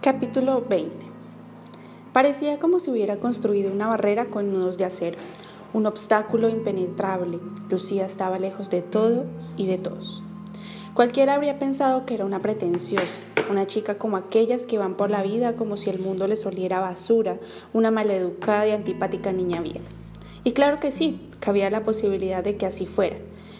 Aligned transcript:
Capítulo 0.00 0.62
20 0.68 0.94
Parecía 2.12 2.60
como 2.60 2.78
si 2.78 2.92
hubiera 2.92 3.16
construido 3.16 3.72
una 3.72 3.88
barrera 3.88 4.26
con 4.26 4.52
nudos 4.52 4.78
de 4.78 4.84
acero, 4.84 5.18
un 5.72 5.86
obstáculo 5.86 6.48
impenetrable. 6.48 7.40
Lucía 7.68 8.06
estaba 8.06 8.38
lejos 8.38 8.70
de 8.70 8.82
todo 8.82 9.24
y 9.56 9.66
de 9.66 9.78
todos. 9.78 10.22
Cualquiera 10.94 11.34
habría 11.34 11.58
pensado 11.58 12.06
que 12.06 12.14
era 12.14 12.24
una 12.24 12.40
pretenciosa, 12.40 13.20
una 13.50 13.66
chica 13.66 13.98
como 13.98 14.16
aquellas 14.16 14.66
que 14.66 14.78
van 14.78 14.94
por 14.94 15.10
la 15.10 15.24
vida 15.24 15.56
como 15.56 15.76
si 15.76 15.90
el 15.90 15.98
mundo 15.98 16.28
les 16.28 16.46
oliera 16.46 16.78
basura, 16.78 17.38
una 17.72 17.90
maleducada 17.90 18.68
y 18.68 18.70
antipática 18.70 19.32
niña 19.32 19.60
bien. 19.60 19.82
Y 20.44 20.52
claro 20.52 20.78
que 20.78 20.92
sí, 20.92 21.20
cabía 21.40 21.68
la 21.68 21.84
posibilidad 21.84 22.44
de 22.44 22.56
que 22.56 22.66
así 22.66 22.86
fuera, 22.86 23.16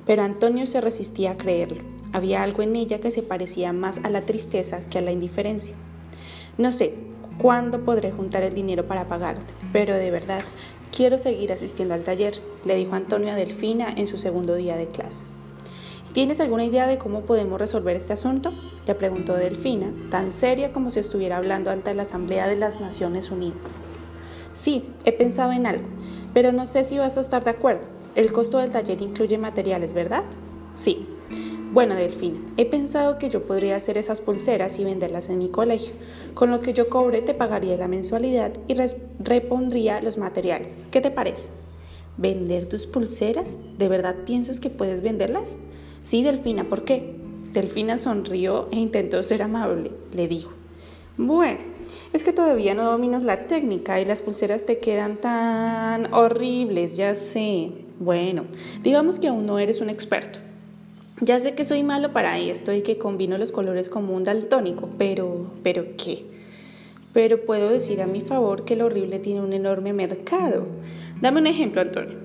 pero 0.07 0.23
Antonio 0.23 0.67
se 0.67 0.81
resistía 0.81 1.33
a 1.33 1.37
creerlo. 1.37 1.83
Había 2.13 2.45
algo 2.45 2.63
en 2.63 2.77
ella 2.77 3.01
que 3.01 3.11
se 3.11 3.23
parecía 3.23 3.73
más 3.73 3.99
a 4.05 4.11
la 4.11 4.21
tristeza 4.21 4.89
que 4.89 4.99
a 4.99 5.03
la 5.03 5.11
indiferencia. 5.11 5.75
No 6.59 6.73
sé 6.73 6.95
cuándo 7.37 7.81
podré 7.81 8.13
juntar 8.13 8.43
el 8.43 8.55
dinero 8.55 8.87
para 8.87 9.07
pagarte, 9.07 9.53
pero 9.75 9.95
de 9.95 10.11
verdad 10.11 10.43
quiero 10.91 11.19
seguir 11.19 11.53
asistiendo 11.53 11.93
al 11.93 12.03
taller, 12.03 12.41
le 12.65 12.77
dijo 12.77 12.95
Antonio 12.95 13.33
a 13.33 13.35
Delfina 13.35 13.93
en 13.95 14.07
su 14.07 14.17
segundo 14.17 14.55
día 14.55 14.77
de 14.79 14.89
clases. 14.89 15.37
¿Tienes 16.15 16.41
alguna 16.41 16.65
idea 16.65 16.87
de 16.87 16.97
cómo 16.97 17.23
podemos 17.23 17.61
resolver 17.61 17.95
este 17.95 18.15
asunto? 18.15 18.55
le 18.87 18.95
preguntó 18.95 19.35
Delfina, 19.35 19.93
tan 20.11 20.33
seria 20.33 20.73
como 20.73 20.91
si 20.91 20.99
estuviera 21.01 21.37
hablando 21.37 21.71
ante 21.71 21.93
la 21.93 22.03
Asamblea 22.03 22.49
de 22.49 22.57
las 22.57 22.81
Naciones 22.81 23.31
Unidas. 23.31 23.59
Sí, 24.55 24.89
he 25.05 25.13
pensado 25.13 25.53
en 25.53 25.67
algo, 25.67 25.85
pero 26.33 26.53
no 26.53 26.65
sé 26.65 26.85
si 26.85 26.97
vas 26.97 27.19
a 27.19 27.21
estar 27.21 27.45
de 27.45 27.51
acuerdo. 27.51 27.83
El 28.15 28.33
costo 28.33 28.59
del 28.59 28.71
taller 28.71 29.03
incluye 29.03 29.37
materiales, 29.37 29.93
¿verdad? 29.93 30.25
Sí, 30.73 31.07
bueno, 31.77 31.95
Delfín, 31.95 32.55
he 32.57 32.65
pensado 32.65 33.19
que 33.19 33.29
yo 33.29 33.43
podría 33.43 33.77
hacer 33.77 33.99
esas 33.99 34.23
pulseras 34.23 34.79
y 34.79 34.85
venderlas 34.85 35.29
en 35.29 35.37
mi 35.37 35.49
colegio. 35.49 35.93
Con 36.37 36.51
lo 36.51 36.61
que 36.61 36.75
yo 36.75 36.91
cobre 36.91 37.23
te 37.23 37.33
pagaría 37.33 37.79
la 37.79 37.89
mensualidad 37.89 38.53
y 38.69 38.75
repondría 39.19 40.03
los 40.03 40.19
materiales. 40.19 40.81
¿Qué 40.91 41.01
te 41.01 41.11
parece? 41.11 41.49
¿Vender 42.19 42.69
tus 42.69 42.87
pulseras? 42.87 43.59
¿De 43.79 43.89
verdad 43.89 44.17
piensas 44.27 44.61
que 44.61 44.69
puedes 44.69 45.01
venderlas? 45.01 45.57
Sí, 46.03 46.23
Delfina, 46.23 46.65
¿por 46.69 46.85
qué? 46.85 47.17
Delfina 47.55 47.97
sonrió 47.97 48.69
e 48.71 48.77
intentó 48.77 49.23
ser 49.23 49.41
amable. 49.41 49.93
Le 50.13 50.29
dijo, 50.29 50.53
bueno, 51.17 51.61
es 52.13 52.23
que 52.23 52.35
todavía 52.35 52.75
no 52.75 52.85
dominas 52.85 53.23
la 53.23 53.47
técnica 53.47 53.99
y 54.03 54.05
las 54.05 54.21
pulseras 54.21 54.67
te 54.67 54.79
quedan 54.79 55.17
tan 55.17 56.13
horribles, 56.13 56.99
ya 56.99 57.15
sé. 57.15 57.73
Bueno, 57.99 58.45
digamos 58.83 59.19
que 59.19 59.29
aún 59.29 59.47
no 59.47 59.59
eres 59.59 59.81
un 59.81 59.89
experto. 59.89 60.46
Ya 61.23 61.41
sé 61.41 61.55
que 61.55 61.65
soy 61.65 61.83
malo 61.83 62.13
para 62.13 62.39
esto 62.39 62.75
y 62.75 62.83
que 62.83 62.99
combino 62.99 63.39
los 63.39 63.51
colores 63.51 63.89
como 63.89 64.15
un 64.15 64.23
daltónico, 64.23 64.91
pero, 64.99 65.51
pero 65.63 65.97
¿qué? 65.97 66.27
Pero 67.15 67.43
puedo 67.43 67.71
decir 67.71 68.03
a 68.03 68.07
mi 68.07 68.21
favor 68.21 68.67
que 68.67 68.75
el 68.75 68.83
horrible 68.83 69.19
tiene 69.19 69.41
un 69.41 69.55
enorme 69.55 69.95
mercado. 69.95 70.67
Dame 71.23 71.41
un 71.41 71.47
ejemplo, 71.47 71.81
Antonio. 71.81 72.19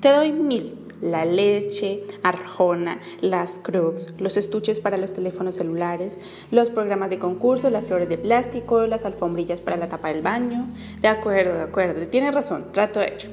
Te 0.00 0.08
doy 0.08 0.32
mil. 0.32 0.74
La 1.00 1.24
leche, 1.24 2.04
Arjona, 2.22 3.00
las 3.20 3.58
Crocs, 3.58 4.14
los 4.18 4.36
estuches 4.36 4.78
para 4.78 4.96
los 4.96 5.12
teléfonos 5.12 5.56
celulares, 5.56 6.20
los 6.52 6.70
programas 6.70 7.10
de 7.10 7.18
concurso, 7.18 7.70
las 7.70 7.84
flores 7.84 8.08
de 8.08 8.18
plástico, 8.18 8.86
las 8.86 9.04
alfombrillas 9.04 9.60
para 9.60 9.76
la 9.76 9.88
tapa 9.88 10.12
del 10.12 10.22
baño. 10.22 10.68
De 11.00 11.08
acuerdo, 11.08 11.54
de 11.54 11.62
acuerdo. 11.62 12.06
Tienes 12.06 12.34
razón. 12.34 12.66
Trato 12.72 13.00
hecho. 13.00 13.28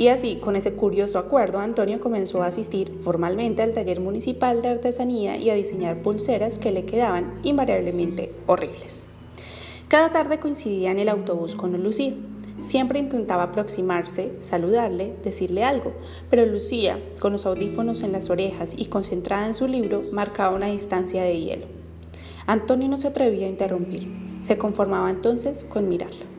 Y 0.00 0.08
así, 0.08 0.36
con 0.36 0.56
ese 0.56 0.72
curioso 0.72 1.18
acuerdo, 1.18 1.58
Antonio 1.58 2.00
comenzó 2.00 2.42
a 2.42 2.46
asistir 2.46 2.90
formalmente 3.02 3.60
al 3.60 3.74
taller 3.74 4.00
municipal 4.00 4.62
de 4.62 4.68
artesanía 4.68 5.36
y 5.36 5.50
a 5.50 5.54
diseñar 5.54 6.00
pulseras 6.00 6.58
que 6.58 6.72
le 6.72 6.86
quedaban 6.86 7.28
invariablemente 7.42 8.32
horribles. 8.46 9.08
Cada 9.88 10.10
tarde 10.10 10.40
coincidía 10.40 10.90
en 10.90 11.00
el 11.00 11.10
autobús 11.10 11.54
con 11.54 11.72
Lucía. 11.82 12.14
Siempre 12.62 12.98
intentaba 12.98 13.42
aproximarse, 13.42 14.32
saludarle, 14.40 15.16
decirle 15.22 15.64
algo, 15.64 15.92
pero 16.30 16.46
Lucía, 16.46 16.98
con 17.18 17.34
los 17.34 17.44
audífonos 17.44 18.00
en 18.00 18.12
las 18.12 18.30
orejas 18.30 18.72
y 18.74 18.86
concentrada 18.86 19.48
en 19.48 19.52
su 19.52 19.68
libro, 19.68 20.02
marcaba 20.12 20.56
una 20.56 20.68
distancia 20.68 21.22
de 21.24 21.38
hielo. 21.38 21.66
Antonio 22.46 22.88
no 22.88 22.96
se 22.96 23.08
atrevía 23.08 23.44
a 23.44 23.50
interrumpir, 23.50 24.08
se 24.40 24.56
conformaba 24.56 25.10
entonces 25.10 25.62
con 25.62 25.90
mirarla. 25.90 26.29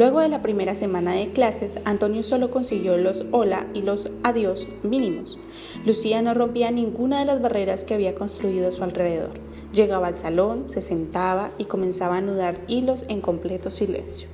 Luego 0.00 0.20
de 0.20 0.30
la 0.30 0.40
primera 0.40 0.74
semana 0.74 1.12
de 1.12 1.30
clases, 1.30 1.78
Antonio 1.84 2.22
solo 2.22 2.50
consiguió 2.50 2.96
los 2.96 3.26
hola 3.32 3.66
y 3.74 3.82
los 3.82 4.10
adiós 4.22 4.66
mínimos. 4.82 5.38
Lucía 5.84 6.22
no 6.22 6.32
rompía 6.32 6.70
ninguna 6.70 7.18
de 7.18 7.26
las 7.26 7.42
barreras 7.42 7.84
que 7.84 7.92
había 7.92 8.14
construido 8.14 8.66
a 8.66 8.72
su 8.72 8.82
alrededor. 8.82 9.32
Llegaba 9.74 10.06
al 10.06 10.16
salón, 10.16 10.70
se 10.70 10.80
sentaba 10.80 11.50
y 11.58 11.66
comenzaba 11.66 12.14
a 12.14 12.18
anudar 12.20 12.60
hilos 12.66 13.04
en 13.10 13.20
completo 13.20 13.70
silencio. 13.70 14.26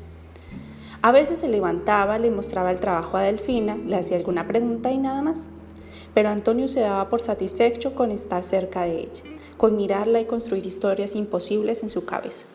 A 1.03 1.11
veces 1.11 1.41
se 1.41 1.49
levantaba, 1.49 2.21
le 2.21 2.31
mostraba 2.31 2.71
el 2.71 2.79
trabajo 2.79 3.17
a 3.17 3.23
Delfina, 3.23 3.75
le 3.75 3.97
hacía 3.97 4.19
alguna 4.19 4.47
pregunta 4.47 4.93
y 4.93 4.99
nada 4.99 5.21
más. 5.21 5.49
Pero 6.15 6.29
Antonio 6.29 6.69
se 6.69 6.79
daba 6.79 7.09
por 7.09 7.23
satisfecho 7.23 7.97
con 7.97 8.13
estar 8.13 8.45
cerca 8.45 8.83
de 8.83 9.01
ella, 9.01 9.23
con 9.57 9.77
mirarla 9.77 10.21
y 10.21 10.27
construir 10.27 10.65
historias 10.65 11.17
imposibles 11.17 11.83
en 11.83 11.91
su 11.91 12.05
cabeza. 12.05 12.47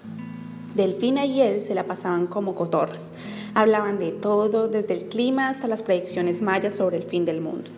Delfina 0.76 1.26
y 1.26 1.42
él 1.42 1.62
se 1.62 1.76
la 1.76 1.84
pasaban 1.84 2.28
como 2.28 2.56
cotorras. 2.56 3.12
Hablaban 3.54 4.00
de 4.00 4.12
todo, 4.12 4.68
desde 4.68 4.94
el 4.94 5.06
clima 5.06 5.50
hasta 5.50 5.68
las 5.68 5.82
predicciones 5.82 6.42
mayas 6.42 6.76
sobre 6.76 6.98
el 6.98 7.04
fin 7.04 7.26
del 7.26 7.42
mundo. 7.42 7.70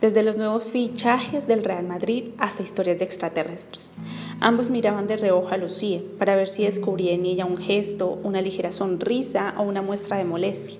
Desde 0.00 0.24
los 0.24 0.36
nuevos 0.36 0.64
fichajes 0.64 1.46
del 1.46 1.62
Real 1.62 1.86
Madrid 1.86 2.30
hasta 2.38 2.64
historias 2.64 2.98
de 2.98 3.04
extraterrestres. 3.04 3.92
Ambos 4.40 4.70
miraban 4.70 5.06
de 5.06 5.16
reojo 5.16 5.50
a 5.50 5.56
Lucía 5.56 6.00
para 6.18 6.34
ver 6.34 6.48
si 6.48 6.64
descubría 6.64 7.12
en 7.12 7.24
ella 7.24 7.44
un 7.44 7.56
gesto, 7.56 8.18
una 8.24 8.42
ligera 8.42 8.72
sonrisa 8.72 9.54
o 9.56 9.62
una 9.62 9.82
muestra 9.82 10.16
de 10.16 10.24
molestia. 10.24 10.78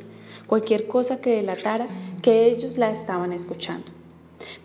Cualquier 0.48 0.88
cosa 0.88 1.20
que 1.20 1.36
delatara 1.36 1.86
que 2.20 2.46
ellos 2.46 2.78
la 2.78 2.90
estaban 2.90 3.32
escuchando. 3.32 4.01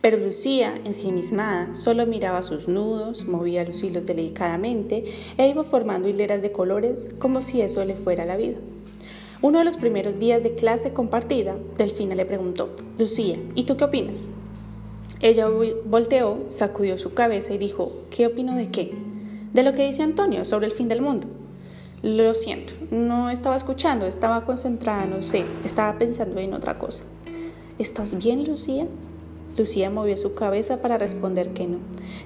Pero 0.02 0.18
Lucía, 0.18 0.80
ensimismada, 0.84 1.76
solo 1.76 2.06
miraba 2.06 2.44
sus 2.44 2.68
nudos, 2.68 3.26
movía 3.26 3.64
los 3.64 3.84
hilos 3.84 4.06
delicadamente 4.06 5.04
e 5.38 5.48
iba 5.48 5.64
formando 5.64 6.08
hileras 6.08 6.42
de 6.42 6.52
colores 6.52 7.12
como 7.20 7.42
si 7.42 7.62
eso 7.62 7.84
le 7.86 7.96
fuera 7.96 8.26
la 8.26 8.38
vida. 8.38 8.58
Uno 9.42 9.60
de 9.60 9.66
los 9.66 9.78
primeros 9.78 10.18
días 10.18 10.42
de 10.42 10.56
clase 10.56 10.94
compartida, 10.94 11.56
Delfina 11.78 12.16
le 12.16 12.26
preguntó, 12.26 12.76
Lucía, 12.98 13.38
¿y 13.54 13.64
tú 13.64 13.78
qué 13.78 13.84
opinas? 13.84 14.30
Ella 15.20 15.48
volteó, 15.86 16.46
sacudió 16.50 16.98
su 16.98 17.14
cabeza 17.14 17.54
y 17.54 17.58
dijo, 17.58 17.92
¿qué 18.10 18.28
opino 18.28 18.56
de 18.56 18.70
qué? 18.70 18.94
De 19.54 19.64
lo 19.64 19.74
que 19.74 19.86
dice 19.86 20.04
Antonio 20.04 20.46
sobre 20.46 20.68
el 20.68 20.72
fin 20.72 20.88
del 20.88 21.02
mundo. 21.02 21.28
Lo 22.04 22.34
siento, 22.36 22.74
no 22.92 23.30
estaba 23.30 23.56
escuchando, 23.56 24.06
estaba 24.06 24.46
concentrada, 24.46 25.06
no 25.08 25.22
sé, 25.22 25.46
estaba 25.66 25.98
pensando 25.98 26.40
en 26.40 26.54
otra 26.54 26.78
cosa. 26.78 27.06
¿Estás 27.80 28.18
bien, 28.18 28.44
Lucía? 28.44 28.88
Lucía 29.58 29.90
movió 29.90 30.16
su 30.18 30.36
cabeza 30.36 30.78
para 30.82 31.00
responder 31.00 31.52
que 31.54 31.68
no, 31.68 31.80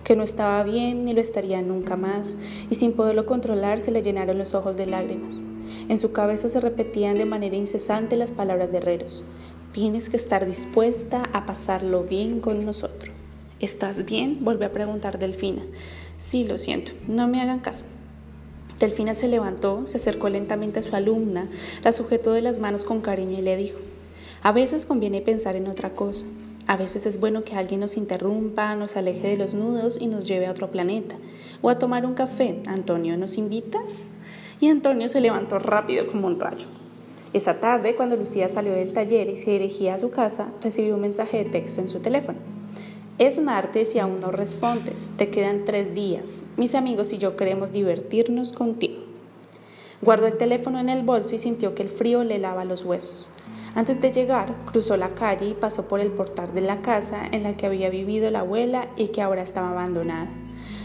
que 0.04 0.16
no 0.18 0.24
estaba 0.24 0.62
bien 0.64 1.06
ni 1.06 1.14
lo 1.14 1.22
estaría 1.22 1.62
nunca 1.62 1.96
más, 1.96 2.36
y 2.70 2.76
sin 2.76 2.94
poderlo 2.94 3.26
controlar 3.26 3.80
se 3.80 3.92
le 3.92 4.02
llenaron 4.02 4.38
los 4.38 4.54
ojos 4.54 4.76
de 4.76 4.86
lágrimas. 4.86 5.44
En 5.88 5.98
su 5.98 6.12
cabeza 6.12 6.50
se 6.50 6.60
repetían 6.60 7.18
de 7.18 7.26
manera 7.26 7.56
incesante 7.56 8.18
las 8.18 8.32
palabras 8.32 8.72
de 8.72 8.80
Herreros. 8.80 9.24
Tienes 9.72 10.10
que 10.10 10.18
estar 10.18 10.46
dispuesta 10.46 11.30
a 11.32 11.46
pasarlo 11.46 12.04
bien 12.04 12.42
con 12.42 12.66
nosotros. 12.66 13.16
¿Estás 13.62 14.06
bien? 14.06 14.40
volvió 14.42 14.68
a 14.68 14.72
preguntar 14.72 15.18
Delfina. 15.18 15.62
Sí, 16.18 16.44
lo 16.44 16.58
siento, 16.58 16.92
no 17.08 17.28
me 17.30 17.42
hagan 17.42 17.60
caso. 17.60 17.86
Delfina 18.80 19.16
se 19.16 19.28
levantó, 19.28 19.84
se 19.86 19.98
acercó 19.98 20.28
lentamente 20.28 20.80
a 20.80 20.84
su 20.84 20.96
alumna, 20.96 21.48
la 21.84 21.94
sujetó 21.94 22.34
de 22.34 22.42
las 22.42 22.60
manos 22.60 22.84
con 22.84 23.00
cariño 23.00 23.38
y 23.38 23.42
le 23.42 23.56
dijo, 23.56 23.78
a 24.42 24.52
veces 24.52 24.86
conviene 24.86 25.22
pensar 25.22 25.56
en 25.56 25.68
otra 25.68 25.92
cosa. 25.92 26.26
A 26.68 26.78
veces 26.78 27.06
es 27.06 27.20
bueno 27.20 27.44
que 27.44 27.56
alguien 27.56 27.82
nos 27.82 27.98
interrumpa, 27.98 28.76
nos 28.76 28.96
aleje 28.96 29.30
de 29.30 29.38
los 29.38 29.54
nudos 29.54 29.98
y 30.00 30.08
nos 30.08 30.28
lleve 30.28 30.46
a 30.46 30.52
otro 30.52 30.72
planeta. 30.72 31.16
O 31.62 31.70
a 31.70 31.80
tomar 31.80 32.06
un 32.06 32.14
café. 32.14 32.62
Antonio, 32.66 33.18
¿nos 33.18 33.38
invitas? 33.38 34.06
Y 34.60 34.70
Antonio 34.70 35.10
se 35.10 35.22
levantó 35.22 35.60
rápido 35.60 36.08
como 36.08 36.28
un 36.28 36.40
rayo. 36.40 36.68
Esa 37.34 37.60
tarde, 37.60 37.96
cuando 37.96 38.16
Lucía 38.16 38.50
salió 38.50 38.74
del 38.74 38.94
taller 38.94 39.30
y 39.30 39.36
se 39.36 39.52
dirigía 39.52 39.96
a 39.96 40.00
su 40.00 40.12
casa, 40.12 40.52
recibió 40.62 40.96
un 40.96 41.02
mensaje 41.02 41.44
de 41.44 41.50
texto 41.50 41.82
en 41.82 41.90
su 41.90 42.00
teléfono. 42.00 42.40
Es 43.18 43.40
martes 43.40 43.96
y 43.96 44.00
aún 44.00 44.20
no 44.20 44.32
respondes. 44.32 45.12
Te 45.18 45.30
quedan 45.30 45.64
tres 45.66 45.94
días. 45.94 46.30
Mis 46.58 46.76
amigos 46.76 47.14
y 47.14 47.18
yo 47.18 47.38
queremos 47.38 47.72
divertirnos 47.72 48.52
contigo. 48.54 49.00
Guardó 50.02 50.28
el 50.28 50.38
teléfono 50.38 50.80
en 50.80 50.90
el 50.90 51.04
bolso 51.04 51.36
y 51.36 51.40
sintió 51.40 51.76
que 51.76 51.84
el 51.84 51.90
frío 51.90 52.24
le 52.24 52.40
lava 52.40 52.66
los 52.66 52.84
huesos. 52.84 53.30
Antes 53.74 54.02
de 54.02 54.12
llegar, 54.12 54.54
cruzó 54.66 54.98
la 54.98 55.16
calle 55.16 55.48
y 55.48 55.54
pasó 55.54 55.88
por 55.88 56.02
el 56.02 56.12
portal 56.12 56.54
de 56.54 56.62
la 56.62 56.82
casa 56.82 57.24
en 57.32 57.44
la 57.44 57.56
que 57.56 57.66
había 57.66 57.90
vivido 57.90 58.30
la 58.30 58.42
abuela 58.42 58.90
y 58.98 59.08
que 59.08 59.22
ahora 59.22 59.42
estaba 59.42 59.72
abandonada. 59.72 60.30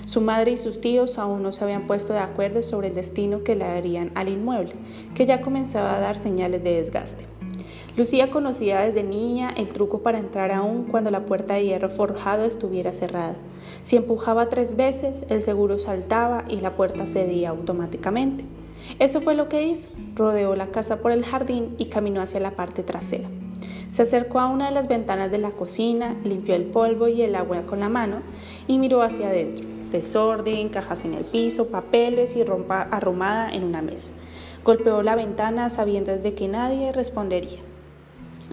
Su 0.04 0.20
madre 0.20 0.52
y 0.52 0.56
sus 0.56 0.80
tíos 0.80 1.18
aún 1.18 1.42
no 1.42 1.50
se 1.50 1.64
habían 1.64 1.88
puesto 1.88 2.12
de 2.12 2.20
acuerdo 2.20 2.62
sobre 2.62 2.88
el 2.88 2.94
destino 2.94 3.42
que 3.42 3.56
le 3.56 3.64
darían 3.64 4.12
al 4.14 4.28
inmueble, 4.28 4.74
que 5.16 5.26
ya 5.26 5.40
comenzaba 5.40 5.96
a 5.96 6.00
dar 6.00 6.16
señales 6.16 6.62
de 6.62 6.76
desgaste. 6.76 7.26
Lucía 7.96 8.30
conocía 8.30 8.82
desde 8.82 9.02
niña 9.02 9.50
el 9.56 9.72
truco 9.72 10.02
para 10.02 10.18
entrar 10.18 10.52
aún 10.52 10.84
cuando 10.84 11.10
la 11.10 11.26
puerta 11.26 11.54
de 11.54 11.64
hierro 11.64 11.90
forjado 11.90 12.44
estuviera 12.44 12.92
cerrada. 12.92 13.34
Si 13.82 13.96
empujaba 13.96 14.48
tres 14.48 14.76
veces, 14.76 15.24
el 15.28 15.42
seguro 15.42 15.78
saltaba 15.78 16.44
y 16.48 16.60
la 16.60 16.76
puerta 16.76 17.06
cedía 17.06 17.48
automáticamente. 17.50 18.44
Eso 18.98 19.20
fue 19.20 19.34
lo 19.34 19.48
que 19.48 19.66
hizo. 19.66 19.88
Rodeó 20.14 20.56
la 20.56 20.68
casa 20.68 21.02
por 21.02 21.12
el 21.12 21.24
jardín 21.24 21.74
y 21.76 21.86
caminó 21.86 22.22
hacia 22.22 22.40
la 22.40 22.52
parte 22.52 22.82
trasera. 22.82 23.28
Se 23.90 24.02
acercó 24.02 24.40
a 24.40 24.48
una 24.48 24.68
de 24.68 24.74
las 24.74 24.88
ventanas 24.88 25.30
de 25.30 25.38
la 25.38 25.50
cocina, 25.50 26.16
limpió 26.24 26.54
el 26.54 26.64
polvo 26.64 27.08
y 27.08 27.22
el 27.22 27.34
agua 27.34 27.62
con 27.62 27.80
la 27.80 27.88
mano 27.88 28.22
y 28.66 28.78
miró 28.78 29.02
hacia 29.02 29.28
adentro. 29.28 29.66
Desorden, 29.90 30.68
cajas 30.68 31.04
en 31.04 31.14
el 31.14 31.24
piso, 31.24 31.68
papeles 31.68 32.36
y 32.36 32.42
rompa 32.42 32.82
arrumada 32.82 33.52
en 33.52 33.64
una 33.64 33.82
mesa. 33.82 34.12
Golpeó 34.64 35.02
la 35.02 35.14
ventana 35.14 35.70
sabiendo 35.70 36.16
de 36.16 36.34
que 36.34 36.48
nadie 36.48 36.92
respondería. 36.92 37.60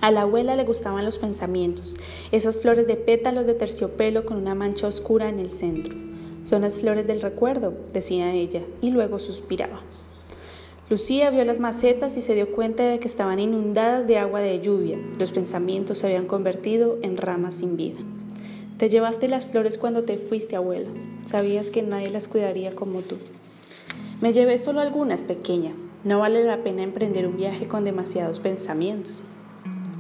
A 0.02 0.12
la 0.12 0.22
abuela 0.22 0.56
le 0.56 0.66
gustaban 0.66 1.06
los 1.06 1.18
pensamientos, 1.18 1.96
esas 2.32 2.58
flores 2.58 2.88
de 2.88 2.98
pétalos 2.98 3.46
de 3.46 3.54
terciopelo 3.54 4.26
con 4.26 4.38
una 4.38 4.54
mancha 4.54 4.88
oscura 4.88 5.30
en 5.30 5.40
el 5.40 5.50
centro. 5.50 5.96
Son 6.44 6.64
las 6.64 6.76
flores 6.76 7.08
del 7.08 7.22
recuerdo, 7.22 7.74
decía 7.94 8.34
ella, 8.34 8.62
y 8.82 8.92
luego 8.92 9.18
suspiraba. 9.18 9.80
Lucía 10.90 11.30
vio 11.30 11.46
las 11.46 11.60
macetas 11.60 12.18
y 12.18 12.22
se 12.22 12.36
dio 12.36 12.52
cuenta 12.52 12.84
de 12.84 13.00
que 13.00 13.08
estaban 13.08 13.40
inundadas 13.40 14.06
de 14.06 14.18
agua 14.18 14.42
de 14.42 14.60
lluvia. 14.60 15.00
Los 15.18 15.32
pensamientos 15.32 16.00
se 16.00 16.08
habían 16.08 16.26
convertido 16.26 16.98
en 17.02 17.16
ramas 17.16 17.56
sin 17.56 17.78
vida. 17.78 18.00
Te 18.78 18.90
llevaste 18.90 19.30
las 19.30 19.46
flores 19.46 19.78
cuando 19.78 20.04
te 20.04 20.18
fuiste, 20.18 20.58
abuela. 20.58 20.90
Sabías 21.26 21.70
que 21.70 21.84
nadie 21.84 22.10
las 22.10 22.28
cuidaría 22.28 22.76
como 22.76 23.00
tú. 23.00 23.16
Me 24.20 24.34
llevé 24.34 24.58
solo 24.58 24.82
algunas, 24.82 25.24
pequeña. 25.24 25.72
No 26.04 26.20
vale 26.20 26.44
la 26.44 26.64
pena 26.64 26.84
emprender 26.84 27.28
un 27.28 27.38
viaje 27.38 27.66
con 27.70 27.86
demasiados 27.86 28.40
pensamientos. 28.40 29.24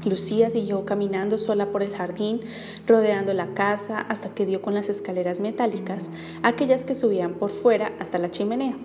Lucía 0.03 0.50
siguió 0.50 0.83
caminando 0.83 1.38
sola 1.38 1.71
por 1.71 1.81
el 1.81 1.95
jardín, 1.95 2.41
rodeando 2.85 3.33
la 3.33 3.53
casa 3.53 4.01
hasta 4.01 4.35
que 4.35 4.45
dio 4.45 4.62
con 4.62 4.74
las 4.74 4.89
escaleras 4.89 5.39
metálicas, 5.39 6.09
aquellas 6.41 6.83
que 6.83 6.94
subían 6.94 7.35
por 7.35 7.51
fuera 7.51 7.94
hasta 8.00 8.18
la 8.18 8.30
chimenea. 8.30 8.75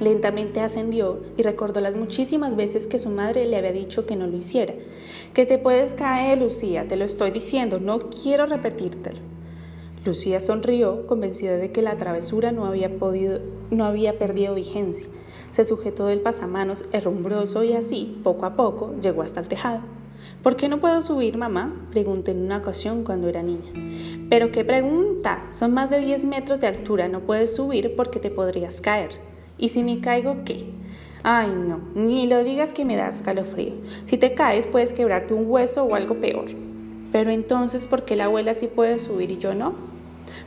Lentamente 0.00 0.60
ascendió 0.60 1.20
y 1.36 1.42
recordó 1.42 1.80
las 1.82 1.94
muchísimas 1.94 2.56
veces 2.56 2.86
que 2.86 2.98
su 2.98 3.10
madre 3.10 3.44
le 3.44 3.58
había 3.58 3.72
dicho 3.72 4.06
que 4.06 4.16
no 4.16 4.26
lo 4.26 4.36
hiciera. 4.36 4.72
Que 5.34 5.44
te 5.44 5.58
puedes 5.58 5.92
caer, 5.92 6.38
Lucía, 6.38 6.88
te 6.88 6.96
lo 6.96 7.04
estoy 7.04 7.30
diciendo, 7.30 7.80
no 7.80 7.98
quiero 7.98 8.46
repetírtelo. 8.46 9.18
Lucía 10.02 10.40
sonrió, 10.40 11.06
convencida 11.06 11.58
de 11.58 11.70
que 11.70 11.82
la 11.82 11.98
travesura 11.98 12.50
no 12.50 12.64
había, 12.64 12.90
no 13.70 13.84
había 13.84 14.18
perdido 14.18 14.54
vigencia. 14.54 15.06
Se 15.50 15.66
sujetó 15.66 16.06
del 16.06 16.20
pasamanos 16.20 16.86
herrumbroso 16.92 17.62
y 17.62 17.74
así, 17.74 18.18
poco 18.24 18.46
a 18.46 18.56
poco, 18.56 18.94
llegó 19.02 19.20
hasta 19.20 19.40
el 19.40 19.48
tejado. 19.48 19.82
¿Por 20.42 20.56
qué 20.56 20.70
no 20.70 20.80
puedo 20.80 21.02
subir, 21.02 21.36
mamá? 21.36 21.88
Pregunté 21.90 22.30
en 22.30 22.42
una 22.42 22.58
ocasión 22.58 23.04
cuando 23.04 23.28
era 23.28 23.42
niña. 23.42 23.70
Pero 24.30 24.50
qué 24.50 24.64
pregunta, 24.64 25.44
son 25.50 25.74
más 25.74 25.90
de 25.90 25.98
10 25.98 26.24
metros 26.24 26.60
de 26.60 26.68
altura, 26.68 27.08
no 27.08 27.20
puedes 27.20 27.54
subir 27.54 27.94
porque 27.94 28.20
te 28.20 28.30
podrías 28.30 28.80
caer. 28.80 29.29
¿Y 29.60 29.68
si 29.68 29.84
me 29.84 30.00
caigo 30.00 30.38
qué? 30.46 30.64
Ay, 31.22 31.48
no, 31.54 31.80
ni 31.94 32.26
lo 32.26 32.42
digas 32.42 32.72
que 32.72 32.86
me 32.86 32.96
das 32.96 33.16
escalofrío. 33.16 33.74
Si 34.06 34.16
te 34.16 34.32
caes 34.32 34.66
puedes 34.66 34.92
quebrarte 34.94 35.34
un 35.34 35.50
hueso 35.50 35.84
o 35.84 35.94
algo 35.94 36.14
peor. 36.14 36.46
Pero 37.12 37.30
entonces, 37.30 37.84
¿por 37.84 38.06
qué 38.06 38.16
la 38.16 38.24
abuela 38.24 38.54
sí 38.54 38.68
puede 38.68 38.98
subir 38.98 39.30
y 39.30 39.36
yo 39.36 39.54
no? 39.54 39.74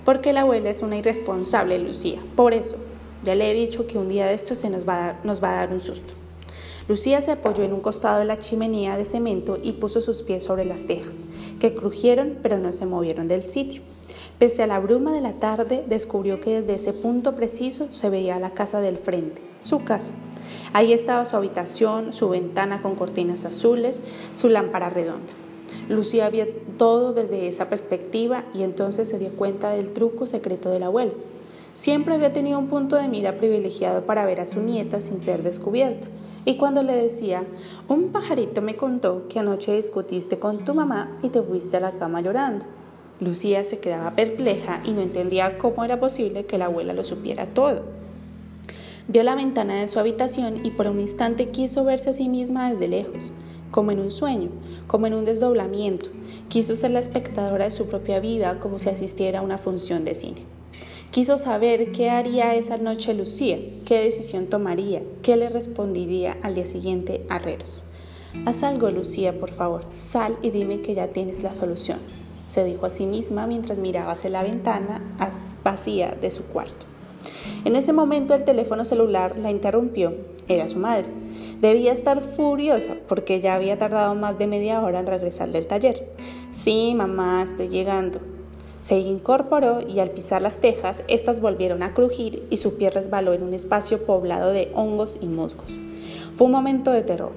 Porque 0.04 0.34
la 0.34 0.42
abuela 0.42 0.72
es 0.72 0.82
una 0.82 0.98
irresponsable, 0.98 1.78
Lucía. 1.78 2.20
Por 2.36 2.54
eso, 2.54 2.78
ya 3.24 3.36
le 3.36 3.52
he 3.52 3.54
dicho 3.54 3.86
que 3.86 4.00
un 4.00 4.10
día 4.10 4.26
de 4.26 4.34
esto 4.34 4.56
se 4.56 4.72
nos 4.72 4.88
va 4.88 4.96
a 4.96 5.06
dar, 5.08 5.20
nos 5.24 5.44
va 5.44 5.52
a 5.52 5.56
dar 5.58 5.72
un 5.72 5.80
susto. 5.80 6.14
Lucía 6.88 7.22
se 7.22 7.32
apoyó 7.32 7.64
en 7.64 7.74
un 7.74 7.80
costado 7.80 8.20
de 8.20 8.26
la 8.26 8.40
chimenea 8.40 8.98
de 8.98 9.06
cemento 9.06 9.58
y 9.62 9.74
puso 9.74 10.02
sus 10.02 10.22
pies 10.22 10.44
sobre 10.44 10.66
las 10.66 10.86
tejas, 10.86 11.26
que 11.60 11.74
crujieron 11.74 12.38
pero 12.42 12.58
no 12.58 12.74
se 12.74 12.86
movieron 12.86 13.28
del 13.28 13.50
sitio. 13.50 13.82
Pese 14.38 14.64
a 14.64 14.68
la 14.68 14.80
bruma 14.80 15.14
de 15.14 15.22
la 15.22 15.34
tarde, 15.34 15.84
descubrió 15.88 16.42
que 16.42 16.60
desde 16.60 16.76
ese 16.76 16.92
punto 16.92 17.36
preciso 17.36 17.88
se 17.92 18.10
veía 18.10 18.40
la 18.40 18.54
casa 18.54 18.82
del 18.82 18.98
frente, 18.98 19.42
su 19.62 19.84
casa. 19.86 20.14
Ahí 20.74 20.92
estaba 20.92 21.26
su 21.26 21.38
habitación, 21.38 22.12
su 22.12 22.28
ventana 22.28 22.82
con 22.82 22.96
cortinas 22.96 23.46
azules, 23.46 24.02
su 24.34 24.50
lámpara 24.50 24.90
redonda. 24.90 25.34
Lucía 25.88 26.30
vio 26.30 26.48
todo 26.78 27.14
desde 27.14 27.48
esa 27.48 27.70
perspectiva 27.70 28.46
y 28.54 28.64
entonces 28.64 29.08
se 29.08 29.20
dio 29.20 29.32
cuenta 29.34 29.70
del 29.70 29.94
truco 29.94 30.26
secreto 30.26 30.70
del 30.70 30.84
abuelo. 30.84 31.14
Siempre 31.74 32.14
había 32.14 32.34
tenido 32.34 32.60
un 32.60 32.68
punto 32.68 32.98
de 32.98 33.08
mira 33.08 33.38
privilegiado 33.38 34.06
para 34.06 34.26
ver 34.26 34.40
a 34.40 34.46
su 34.46 34.62
nieta 34.62 35.02
sin 35.02 35.22
ser 35.22 35.44
descubierta. 35.44 36.08
Y 36.46 36.58
cuando 36.58 36.84
le 36.84 36.94
decía, 36.94 37.46
un 37.88 38.12
pajarito 38.12 38.62
me 38.62 38.76
contó 38.76 39.28
que 39.30 39.40
anoche 39.40 39.76
discutiste 39.76 40.40
con 40.40 40.66
tu 40.66 40.74
mamá 40.74 41.18
y 41.24 41.30
te 41.30 41.42
fuiste 41.42 41.78
a 41.78 41.80
la 41.80 41.92
cama 41.92 42.22
llorando. 42.22 42.66
Lucía 43.22 43.64
se 43.64 43.80
quedaba 43.80 44.16
perpleja 44.16 44.82
y 44.84 44.92
no 44.92 45.02
entendía 45.02 45.58
cómo 45.58 45.86
era 45.86 46.00
posible 46.00 46.46
que 46.46 46.58
la 46.58 46.66
abuela 46.66 46.94
lo 46.94 47.04
supiera 47.06 47.46
todo. 47.46 47.84
Vio 49.08 49.24
la 49.24 49.36
ventana 49.36 49.76
de 49.76 49.88
su 49.88 50.00
habitación 50.00 50.66
y 50.66 50.72
por 50.72 50.88
un 50.88 51.00
instante 51.00 51.50
quiso 51.50 51.86
verse 51.86 52.10
a 52.10 52.14
sí 52.14 52.28
misma 52.28 52.72
desde 52.72 52.90
lejos, 52.90 53.32
como 53.72 53.92
en 53.92 54.00
un 54.00 54.12
sueño, 54.12 54.50
como 54.88 55.08
en 55.08 55.14
un 55.14 55.26
desdoblamiento. 55.26 56.10
Quiso 56.50 56.76
ser 56.76 56.92
la 56.92 57.00
espectadora 57.00 57.66
de 57.66 57.72
su 57.72 57.88
propia 57.88 58.20
vida 58.20 58.60
como 58.60 58.80
si 58.80 58.90
asistiera 58.90 59.40
a 59.40 59.44
una 59.44 59.58
función 59.58 60.04
de 60.04 60.16
cine. 60.16 60.44
Quiso 61.14 61.38
saber 61.38 61.92
qué 61.92 62.10
haría 62.10 62.56
esa 62.56 62.80
noche 62.80 63.14
Lucía, 63.14 63.60
qué 63.86 64.02
decisión 64.02 64.48
tomaría, 64.48 65.04
qué 65.22 65.38
le 65.38 65.48
respondería 65.48 66.38
al 66.42 66.56
día 66.56 66.66
siguiente 66.66 67.24
a 67.30 67.38
Reros. 67.38 67.84
Haz 68.48 68.64
algo, 68.64 68.90
Lucía, 68.90 69.40
por 69.40 69.52
favor. 69.52 69.86
Sal 69.96 70.40
y 70.42 70.50
dime 70.50 70.82
que 70.82 70.96
ya 70.96 71.10
tienes 71.10 71.44
la 71.44 71.54
solución, 71.54 72.00
se 72.48 72.64
dijo 72.64 72.88
a 72.88 72.90
sí 72.90 73.06
misma 73.06 73.46
mientras 73.46 73.78
miraba 73.78 74.14
hacia 74.14 74.32
la 74.32 74.42
ventana 74.42 75.04
vacía 75.64 76.18
de 76.20 76.32
su 76.32 76.46
cuarto. 76.46 76.88
En 77.64 77.76
ese 77.76 77.94
momento 77.94 78.34
el 78.34 78.44
teléfono 78.44 78.84
celular 78.84 79.38
la 79.38 79.52
interrumpió. 79.52 80.16
Era 80.48 80.68
su 80.68 80.80
madre. 80.80 81.12
Debía 81.62 81.94
estar 81.94 82.22
furiosa 82.22 82.96
porque 83.08 83.40
ya 83.40 83.54
había 83.54 83.78
tardado 83.78 84.16
más 84.16 84.40
de 84.40 84.48
media 84.48 84.82
hora 84.82 85.02
en 85.02 85.06
regresar 85.06 85.50
del 85.50 85.68
taller. 85.68 86.12
Sí, 86.52 86.96
mamá, 86.96 87.44
estoy 87.44 87.70
llegando. 87.70 88.33
Se 88.84 89.00
incorporó 89.00 89.80
y 89.80 90.00
al 90.00 90.10
pisar 90.10 90.42
las 90.42 90.60
tejas, 90.60 91.04
éstas 91.08 91.40
volvieron 91.40 91.84
a 91.84 91.94
crujir 91.94 92.46
y 92.50 92.58
su 92.58 92.76
pie 92.76 92.90
resbaló 92.90 93.32
en 93.32 93.42
un 93.42 93.54
espacio 93.54 94.06
poblado 94.06 94.52
de 94.52 94.74
hongos 94.76 95.20
y 95.22 95.28
musgos. 95.28 95.72
Fue 96.36 96.48
un 96.48 96.52
momento 96.52 96.92
de 96.92 97.02
terror. 97.02 97.32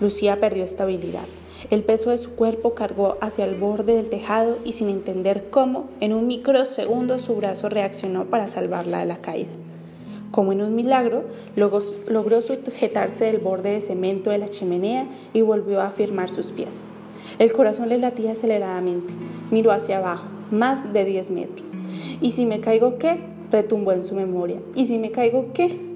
Lucía 0.00 0.40
perdió 0.40 0.64
estabilidad. 0.64 1.22
El 1.70 1.84
peso 1.84 2.10
de 2.10 2.18
su 2.18 2.34
cuerpo 2.34 2.74
cargó 2.74 3.16
hacia 3.20 3.44
el 3.44 3.54
borde 3.54 3.94
del 3.94 4.08
tejado 4.08 4.58
y 4.64 4.72
sin 4.72 4.88
entender 4.88 5.50
cómo, 5.50 5.88
en 6.00 6.12
un 6.12 6.26
microsegundo 6.26 7.20
su 7.20 7.36
brazo 7.36 7.68
reaccionó 7.68 8.24
para 8.24 8.48
salvarla 8.48 8.98
de 8.98 9.06
la 9.06 9.18
caída. 9.18 9.52
Como 10.32 10.50
en 10.50 10.62
un 10.62 10.74
milagro, 10.74 11.26
logró, 11.54 12.42
sujetarse 12.42 13.26
del 13.26 13.38
borde 13.38 13.70
de 13.70 13.80
cemento 13.80 14.30
de 14.30 14.38
la 14.38 14.48
chimenea 14.48 15.06
y 15.32 15.42
volvió 15.42 15.80
a 15.80 15.86
afirmar 15.86 16.28
sus 16.28 16.50
pies. 16.50 16.86
El 17.38 17.52
corazón 17.52 17.88
le 17.88 17.98
latía 17.98 18.32
aceleradamente. 18.32 19.12
Miró 19.50 19.72
hacia 19.72 19.98
abajo 19.98 20.28
más 20.50 20.92
de 20.92 21.04
10 21.04 21.30
metros. 21.30 21.72
¿Y 22.20 22.32
si 22.32 22.46
me 22.46 22.60
caigo 22.60 22.98
qué? 22.98 23.20
retumbó 23.50 23.92
en 23.92 24.04
su 24.04 24.14
memoria. 24.14 24.60
¿Y 24.74 24.86
si 24.86 24.98
me 24.98 25.10
caigo 25.10 25.52
qué? 25.52 25.87